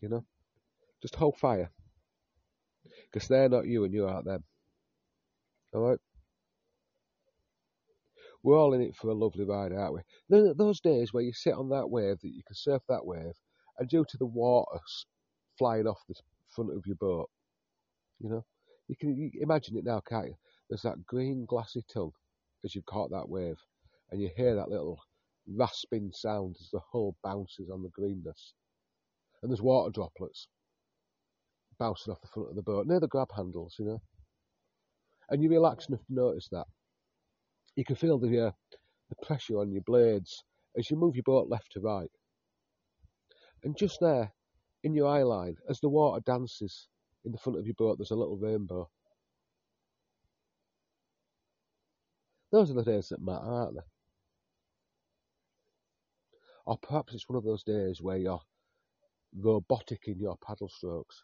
You 0.01 0.09
know? 0.09 0.25
Just 1.01 1.15
hold 1.15 1.37
fire. 1.37 1.71
Because 3.11 3.27
they're 3.27 3.49
not 3.49 3.65
you 3.65 3.83
and 3.83 3.93
you 3.93 4.05
aren't 4.05 4.25
them. 4.25 4.43
Alright? 5.73 5.99
We're 8.43 8.57
all 8.57 8.73
in 8.73 8.81
it 8.81 8.95
for 8.95 9.09
a 9.09 9.15
lovely 9.15 9.45
ride, 9.45 9.73
aren't 9.73 9.95
we? 9.95 10.53
Those 10.55 10.79
days 10.79 11.11
where 11.11 11.23
you 11.23 11.33
sit 11.33 11.53
on 11.53 11.69
that 11.69 11.89
wave, 11.89 12.19
that 12.21 12.29
you 12.29 12.43
can 12.45 12.55
surf 12.55 12.83
that 12.87 13.05
wave, 13.05 13.33
and 13.79 13.89
due 13.89 14.05
to 14.09 14.17
the 14.17 14.25
water 14.25 14.79
flying 15.57 15.87
off 15.87 15.99
the 16.07 16.15
front 16.55 16.71
of 16.75 16.85
your 16.85 16.95
boat, 16.95 17.29
you 18.19 18.29
know, 18.29 18.45
you 18.87 18.95
can 18.95 19.31
imagine 19.41 19.77
it 19.77 19.85
now, 19.85 20.01
can't 20.07 20.27
you? 20.27 20.35
There's 20.69 20.81
that 20.81 21.05
green 21.05 21.45
glassy 21.45 21.83
tongue 21.93 22.13
as 22.63 22.75
you've 22.75 22.85
caught 22.85 23.11
that 23.11 23.29
wave, 23.29 23.57
and 24.11 24.21
you 24.21 24.29
hear 24.35 24.55
that 24.55 24.69
little 24.69 24.99
rasping 25.47 26.11
sound 26.13 26.55
as 26.59 26.69
the 26.71 26.81
hull 26.91 27.15
bounces 27.23 27.69
on 27.69 27.83
the 27.83 27.89
greenness. 27.89 28.53
And 29.41 29.51
there's 29.51 29.61
water 29.61 29.91
droplets 29.91 30.47
bouncing 31.79 32.11
off 32.11 32.21
the 32.21 32.27
front 32.27 32.49
of 32.49 32.55
the 32.55 32.63
boat 32.63 32.87
near 32.87 32.99
the 32.99 33.07
grab 33.07 33.29
handles, 33.35 33.75
you 33.77 33.85
know. 33.85 34.01
And 35.29 35.43
you 35.43 35.49
relax 35.49 35.87
enough 35.87 36.05
to 36.07 36.13
notice 36.13 36.47
that. 36.51 36.65
You 37.75 37.85
can 37.85 37.95
feel 37.95 38.17
the 38.17 38.47
uh, 38.47 38.51
the 39.09 39.25
pressure 39.25 39.59
on 39.59 39.71
your 39.71 39.83
blades 39.85 40.43
as 40.77 40.89
you 40.89 40.97
move 40.97 41.15
your 41.15 41.23
boat 41.23 41.49
left 41.49 41.71
to 41.73 41.79
right. 41.79 42.09
And 43.63 43.77
just 43.77 43.99
there, 43.99 44.31
in 44.83 44.93
your 44.93 45.07
eye 45.07 45.23
line, 45.23 45.57
as 45.69 45.79
the 45.79 45.89
water 45.89 46.21
dances 46.25 46.87
in 47.25 47.31
the 47.31 47.37
front 47.37 47.59
of 47.59 47.65
your 47.65 47.75
boat, 47.75 47.97
there's 47.97 48.11
a 48.11 48.15
little 48.15 48.37
rainbow. 48.37 48.89
Those 52.51 52.71
are 52.71 52.75
the 52.75 52.83
days 52.83 53.09
that 53.09 53.21
matter, 53.21 53.45
aren't 53.45 53.75
they? 53.75 53.81
Or 56.65 56.77
perhaps 56.77 57.13
it's 57.13 57.27
one 57.27 57.37
of 57.37 57.43
those 57.43 57.63
days 57.63 58.01
where 58.01 58.17
you're 58.17 58.41
robotic 59.35 60.07
in 60.07 60.19
your 60.19 60.37
paddle 60.45 60.69
strokes, 60.69 61.23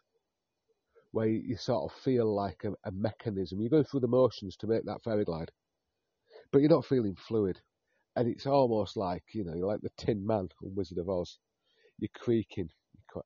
where 1.12 1.28
you 1.28 1.56
sort 1.56 1.90
of 1.90 1.98
feel 1.98 2.34
like 2.34 2.64
a, 2.64 2.72
a 2.88 2.92
mechanism. 2.92 3.60
You're 3.60 3.70
going 3.70 3.84
through 3.84 4.00
the 4.00 4.08
motions 4.08 4.56
to 4.56 4.66
make 4.66 4.84
that 4.84 5.02
ferry 5.02 5.24
glide, 5.24 5.50
but 6.52 6.60
you're 6.60 6.70
not 6.70 6.84
feeling 6.84 7.16
fluid. 7.16 7.60
And 8.16 8.28
it's 8.28 8.46
almost 8.46 8.96
like, 8.96 9.24
you 9.32 9.44
know, 9.44 9.54
you're 9.54 9.66
like 9.66 9.80
the 9.80 9.90
Tin 9.96 10.26
Man 10.26 10.48
on 10.62 10.74
Wizard 10.74 10.98
of 10.98 11.08
Oz. 11.08 11.38
You're 11.98 12.08
creaking, 12.14 12.70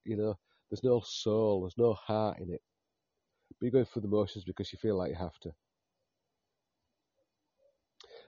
you 0.04 0.16
know, 0.16 0.38
there's 0.70 0.84
no 0.84 1.00
soul, 1.04 1.62
there's 1.62 1.78
no 1.78 1.94
heart 1.94 2.38
in 2.40 2.52
it. 2.52 2.62
But 3.58 3.66
you're 3.66 3.72
going 3.72 3.86
through 3.86 4.02
the 4.02 4.08
motions 4.08 4.44
because 4.44 4.72
you 4.72 4.78
feel 4.78 4.96
like 4.96 5.10
you 5.10 5.16
have 5.16 5.38
to. 5.40 5.50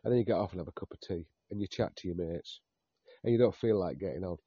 And 0.03 0.13
then 0.13 0.19
you 0.19 0.25
get 0.25 0.37
off 0.37 0.53
and 0.53 0.61
have 0.61 0.69
a 0.69 0.81
cup 0.81 0.91
of 0.93 1.01
tea 1.01 1.27
and 1.51 1.61
you 1.61 1.67
chat 1.67 1.95
to 1.97 2.09
your 2.09 2.17
mates 2.17 2.61
and 3.23 3.33
you 3.33 3.39
don't 3.39 3.55
feel 3.55 3.79
like 3.79 3.99
getting 3.99 4.25
on, 4.25 4.39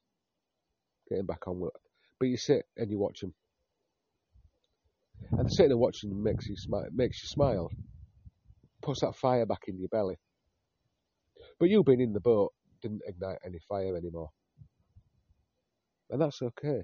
getting 1.09 1.25
back 1.25 1.47
on 1.47 1.59
work. 1.59 1.79
But 2.19 2.27
you 2.27 2.37
sit 2.37 2.65
and 2.75 2.89
you 2.89 2.97
watch 2.97 3.19
them. 3.21 3.33
And 5.31 5.51
sitting 5.51 5.71
and 5.71 5.79
watching 5.79 6.23
makes 6.23 6.47
you 6.47 6.55
smile, 6.55 6.87
makes 6.91 7.21
you 7.21 7.27
smile, 7.27 7.69
puts 8.81 9.01
that 9.01 9.15
fire 9.15 9.45
back 9.45 9.63
in 9.67 9.77
your 9.79 9.89
belly. 9.89 10.17
But 11.59 11.69
you 11.69 11.83
being 11.83 12.01
in 12.01 12.13
the 12.13 12.19
boat 12.19 12.51
didn't 12.81 13.01
ignite 13.07 13.37
any 13.45 13.59
fire 13.69 13.95
anymore. 13.95 14.29
And 16.09 16.21
that's 16.21 16.41
okay. 16.41 16.83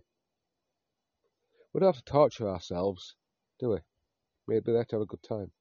We 1.73 1.79
don't 1.79 1.93
have 1.93 2.03
to 2.03 2.11
torture 2.11 2.49
ourselves, 2.49 3.15
do 3.59 3.69
we? 3.69 3.77
We're 4.47 4.61
there 4.61 4.83
to 4.85 4.95
have 4.95 5.01
a 5.01 5.05
good 5.05 5.21
time. 5.21 5.51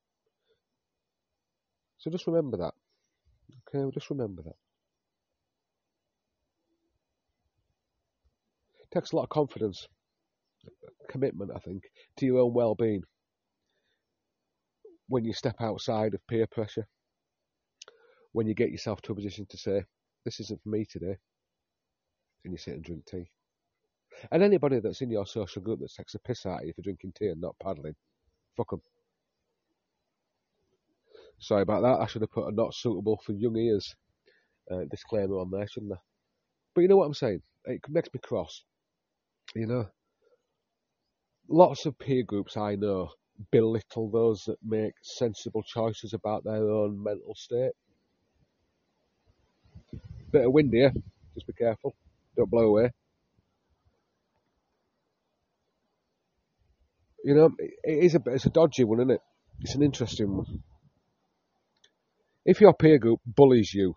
So 1.98 2.10
just 2.10 2.26
remember 2.26 2.56
that. 2.58 2.74
Okay, 3.74 3.90
just 3.92 4.10
remember 4.10 4.42
that. 4.42 4.56
It 8.80 8.90
takes 8.94 9.12
a 9.12 9.16
lot 9.16 9.24
of 9.24 9.28
confidence, 9.28 9.86
commitment, 11.10 11.50
I 11.54 11.58
think, 11.58 11.82
to 12.16 12.26
your 12.26 12.38
own 12.38 12.54
well 12.54 12.74
being 12.74 13.02
when 15.08 15.24
you 15.24 15.32
step 15.32 15.56
outside 15.60 16.14
of 16.14 16.26
peer 16.26 16.46
pressure, 16.46 16.86
when 18.32 18.46
you 18.46 18.54
get 18.54 18.70
yourself 18.70 19.02
to 19.02 19.12
a 19.12 19.14
position 19.14 19.46
to 19.50 19.58
say, 19.58 19.84
This 20.24 20.40
isn't 20.40 20.62
for 20.62 20.68
me 20.68 20.84
today, 20.84 21.16
and 22.44 22.52
you 22.52 22.58
sit 22.58 22.74
and 22.74 22.84
drink 22.84 23.04
tea. 23.06 23.30
And 24.30 24.42
anybody 24.42 24.80
that's 24.80 25.00
in 25.00 25.10
your 25.10 25.26
social 25.26 25.62
group 25.62 25.80
that 25.80 25.92
takes 25.96 26.14
a 26.14 26.18
piss 26.20 26.46
out 26.46 26.60
of 26.60 26.66
you 26.66 26.72
for 26.74 26.82
drinking 26.82 27.12
tea 27.18 27.28
and 27.28 27.40
not 27.40 27.56
paddling, 27.62 27.94
fuck 28.56 28.70
them. 28.70 28.80
Sorry 31.40 31.62
about 31.62 31.82
that. 31.82 32.00
I 32.00 32.06
should 32.06 32.22
have 32.22 32.32
put 32.32 32.48
a 32.48 32.52
not 32.52 32.74
suitable 32.74 33.20
for 33.24 33.32
young 33.32 33.56
ears 33.56 33.94
uh, 34.70 34.84
disclaimer 34.90 35.38
on 35.38 35.50
there, 35.50 35.66
shouldn't 35.68 35.92
I? 35.92 35.98
But 36.74 36.82
you 36.82 36.88
know 36.88 36.96
what 36.96 37.06
I'm 37.06 37.14
saying? 37.14 37.42
It 37.64 37.80
makes 37.88 38.08
me 38.12 38.20
cross. 38.22 38.64
You 39.54 39.66
know, 39.66 39.86
lots 41.48 41.86
of 41.86 41.98
peer 41.98 42.22
groups 42.22 42.56
I 42.56 42.74
know 42.74 43.10
belittle 43.50 44.10
those 44.10 44.42
that 44.46 44.56
make 44.64 44.94
sensible 45.02 45.62
choices 45.62 46.12
about 46.12 46.44
their 46.44 46.68
own 46.68 47.02
mental 47.02 47.34
state. 47.34 47.72
Bit 50.30 50.46
of 50.46 50.52
wind 50.52 50.72
here, 50.72 50.92
just 51.34 51.46
be 51.46 51.52
careful, 51.54 51.94
don't 52.36 52.50
blow 52.50 52.64
away. 52.64 52.90
You 57.28 57.34
know, 57.34 57.50
it 57.58 58.04
is 58.04 58.14
a 58.14 58.22
it's 58.28 58.46
a 58.46 58.48
dodgy 58.48 58.84
one, 58.84 59.00
isn't 59.00 59.10
it? 59.10 59.20
It's 59.60 59.74
an 59.74 59.82
interesting 59.82 60.34
one. 60.34 60.62
If 62.46 62.62
your 62.62 62.72
peer 62.72 62.98
group 62.98 63.20
bullies 63.26 63.74
you 63.74 63.92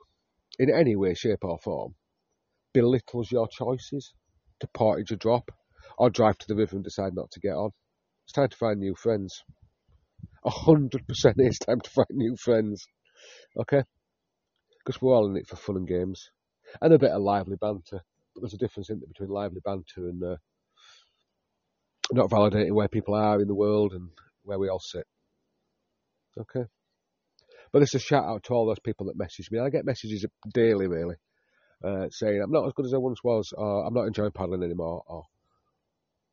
in 0.59 0.69
any 0.69 0.97
way, 0.97 1.13
shape, 1.13 1.45
or 1.45 1.57
form, 1.57 1.95
belittles 2.73 3.31
your 3.31 3.47
choices 3.47 4.13
to 4.59 4.67
portage 4.73 5.11
a 5.11 5.15
drop, 5.15 5.49
or 5.97 6.09
drive 6.09 6.39
to 6.39 6.47
the 6.49 6.57
river 6.57 6.75
and 6.75 6.83
decide 6.83 7.15
not 7.15 7.31
to 7.31 7.39
get 7.39 7.53
on, 7.53 7.69
it's 8.25 8.33
time 8.33 8.49
to 8.49 8.57
find 8.57 8.81
new 8.81 8.95
friends. 8.95 9.41
A 10.43 10.49
hundred 10.49 11.07
percent 11.07 11.37
it's 11.39 11.59
time 11.59 11.79
to 11.79 11.89
find 11.89 12.09
new 12.11 12.35
friends. 12.35 12.85
Okay? 13.57 13.83
Because 14.83 15.01
we're 15.01 15.15
all 15.15 15.29
in 15.29 15.37
it 15.37 15.47
for 15.47 15.55
fun 15.55 15.77
and 15.77 15.87
games. 15.87 16.31
And 16.81 16.91
a 16.93 16.99
bit 16.99 17.11
of 17.11 17.21
lively 17.21 17.55
banter. 17.55 18.01
But 18.35 18.41
there's 18.41 18.55
a 18.55 18.57
difference 18.57 18.89
in 18.89 18.99
between 18.99 19.29
lively 19.29 19.61
banter 19.63 20.09
and 20.09 20.21
uh, 20.21 20.35
not 22.13 22.29
validating 22.29 22.73
where 22.73 22.87
people 22.87 23.15
are 23.15 23.41
in 23.41 23.47
the 23.47 23.55
world 23.55 23.93
and 23.93 24.09
where 24.43 24.59
we 24.59 24.69
all 24.69 24.79
sit. 24.79 25.05
Okay? 26.39 26.65
But 27.71 27.81
it's 27.81 27.95
a 27.95 27.99
shout 27.99 28.25
out 28.25 28.43
to 28.43 28.53
all 28.53 28.65
those 28.65 28.79
people 28.79 29.07
that 29.07 29.17
message 29.17 29.49
me. 29.51 29.59
I 29.59 29.69
get 29.69 29.85
messages 29.85 30.25
daily, 30.53 30.87
really, 30.87 31.15
uh, 31.83 32.07
saying 32.09 32.41
I'm 32.41 32.51
not 32.51 32.67
as 32.67 32.73
good 32.73 32.85
as 32.85 32.93
I 32.93 32.97
once 32.97 33.23
was, 33.23 33.53
or 33.55 33.85
I'm 33.85 33.93
not 33.93 34.07
enjoying 34.07 34.31
paddling 34.31 34.63
anymore, 34.63 35.03
or 35.07 35.23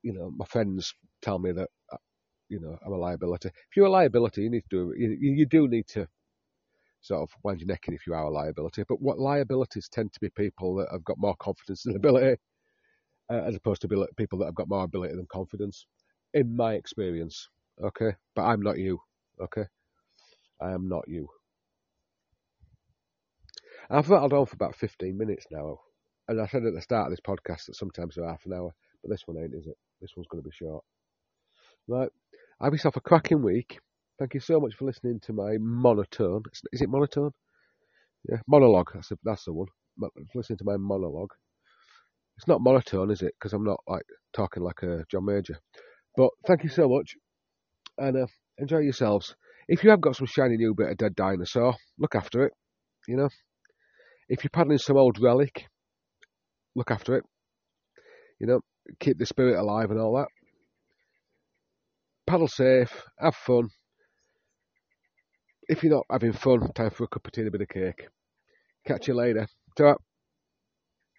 you 0.03 0.13
know, 0.13 0.33
my 0.37 0.47
friends 0.47 0.95
tell 1.23 1.39
me 1.39 1.53
that 1.53 1.69
uh, 1.93 1.97
you 2.49 2.61
know 2.61 2.77
I'm 2.85 2.93
a 2.93 2.97
liability. 2.97 3.49
If 3.49 3.77
you're 3.77 3.87
a 3.87 3.91
liability, 3.91 4.43
you 4.43 4.51
need 4.51 4.65
to 4.71 4.93
do 4.93 4.95
you, 4.97 5.17
you 5.21 5.47
do 5.47 5.69
need 5.69 5.87
to 5.89 6.09
sort 7.01 7.23
of 7.23 7.31
wind 7.45 7.61
your 7.61 7.69
neck 7.69 7.85
in 7.87 7.95
if 7.95 8.07
you 8.07 8.15
are 8.15 8.25
a 8.25 8.31
liability. 8.31 8.83
But 8.89 9.01
what 9.01 9.19
liabilities 9.19 9.89
tend 9.89 10.13
to 10.13 10.21
be 10.21 10.31
people 10.31 10.77
that 10.77 10.89
have 10.91 11.05
got 11.05 11.19
more 11.19 11.37
confidence 11.39 11.85
than 11.85 11.97
ability, 11.97 12.41
uh, 13.31 13.43
as 13.47 13.55
opposed 13.57 13.83
to 13.83 14.07
people 14.17 14.39
that 14.39 14.47
have 14.47 14.55
got 14.55 14.69
more 14.69 14.85
ability 14.85 15.15
than 15.15 15.27
confidence, 15.31 15.87
in 16.35 16.57
my 16.57 16.75
experience. 16.75 17.49
Okay, 17.83 18.13
but 18.35 18.43
I'm 18.43 18.63
not 18.63 18.79
you. 18.79 19.01
Okay, 19.41 19.65
I 20.61 20.73
am 20.73 20.89
not 20.89 21.05
you. 21.09 21.29
I've 23.91 24.11
rattled 24.11 24.33
on 24.33 24.47
for 24.47 24.55
about 24.55 24.77
15 24.77 25.17
minutes 25.17 25.47
now, 25.51 25.79
and 26.29 26.41
I 26.41 26.47
said 26.47 26.65
at 26.65 26.75
the 26.75 26.81
start 26.83 27.07
of 27.07 27.13
this 27.13 27.21
podcast 27.21 27.67
that 27.67 27.77
sometimes 27.77 28.15
they're 28.17 28.29
half 28.29 28.45
an 28.47 28.53
hour, 28.53 28.75
but 29.03 29.11
this 29.11 29.23
one 29.27 29.39
ain't, 29.39 29.55
is 29.55 29.67
it? 29.67 29.77
This 30.01 30.13
one's 30.17 30.27
going 30.29 30.43
to 30.43 30.49
be 30.49 30.55
short. 30.55 30.85
Right, 31.89 32.11
have 32.61 32.73
yourself 32.73 32.97
a 32.97 33.01
cracking 33.01 33.43
week. 33.43 33.79
Thank 34.19 34.35
you 34.35 34.41
so 34.41 34.61
much 34.61 34.75
for 34.75 34.85
listening 34.85 35.21
to 35.21 35.33
my 35.33 35.57
monotone. 35.61 36.43
Is 36.73 36.83
it 36.83 36.91
monotone? 36.91 37.33
Yeah, 38.29 38.39
monologue. 38.49 38.91
That's 38.95 39.09
the, 39.09 39.19
that's 39.25 39.45
the 39.45 39.53
one. 39.53 39.69
Listening 40.35 40.59
to 40.59 40.65
my 40.65 40.77
monologue. 40.77 41.33
It's 42.39 42.47
not 42.47 42.61
monotone, 42.61 43.11
is 43.11 43.23
it? 43.23 43.35
Because 43.39 43.53
I'm 43.53 43.65
not 43.65 43.81
like 43.89 44.05
talking 44.33 44.63
like 44.63 44.81
a 44.85 45.05
John 45.11 45.25
Major. 45.25 45.59
But 46.17 46.31
thank 46.47 46.63
you 46.63 46.69
so 46.69 46.89
much, 46.89 47.17
and 47.99 48.17
uh, 48.17 48.27
enjoy 48.59 48.79
yourselves. 48.79 49.35
If 49.67 49.83
you 49.83 49.91
have 49.91 50.01
got 50.01 50.15
some 50.15 50.29
shiny 50.29 50.57
new 50.57 50.73
bit 50.73 50.89
of 50.89 50.97
dead 50.97 51.17
dinosaur, 51.17 51.75
look 51.99 52.15
after 52.15 52.45
it. 52.45 52.53
You 53.09 53.17
know, 53.17 53.29
if 54.29 54.45
you're 54.45 54.51
paddling 54.51 54.79
some 54.79 54.97
old 54.97 55.19
relic, 55.21 55.67
look 56.77 56.93
after 56.93 57.17
it. 57.17 57.25
You 58.39 58.47
know, 58.47 58.61
keep 59.01 59.19
the 59.19 59.27
spirit 59.27 59.59
alive 59.59 59.91
and 59.91 59.99
all 60.01 60.17
that. 60.17 60.29
Paddle 62.25 62.47
safe, 62.47 63.03
have 63.19 63.35
fun. 63.35 63.69
If 65.67 65.83
you're 65.83 65.93
not 65.93 66.07
having 66.09 66.35
fun, 66.35 66.73
time 66.73 66.91
for 66.91 67.03
a 67.03 67.09
cup 67.09 67.27
of 67.27 67.33
tea 67.33 67.41
and 67.41 67.49
a 67.49 67.51
bit 67.51 67.63
of 67.63 67.69
cake. 67.69 68.07
Catch 68.87 69.09
you 69.09 69.15
later. 69.15 69.49
Ta 69.77 69.97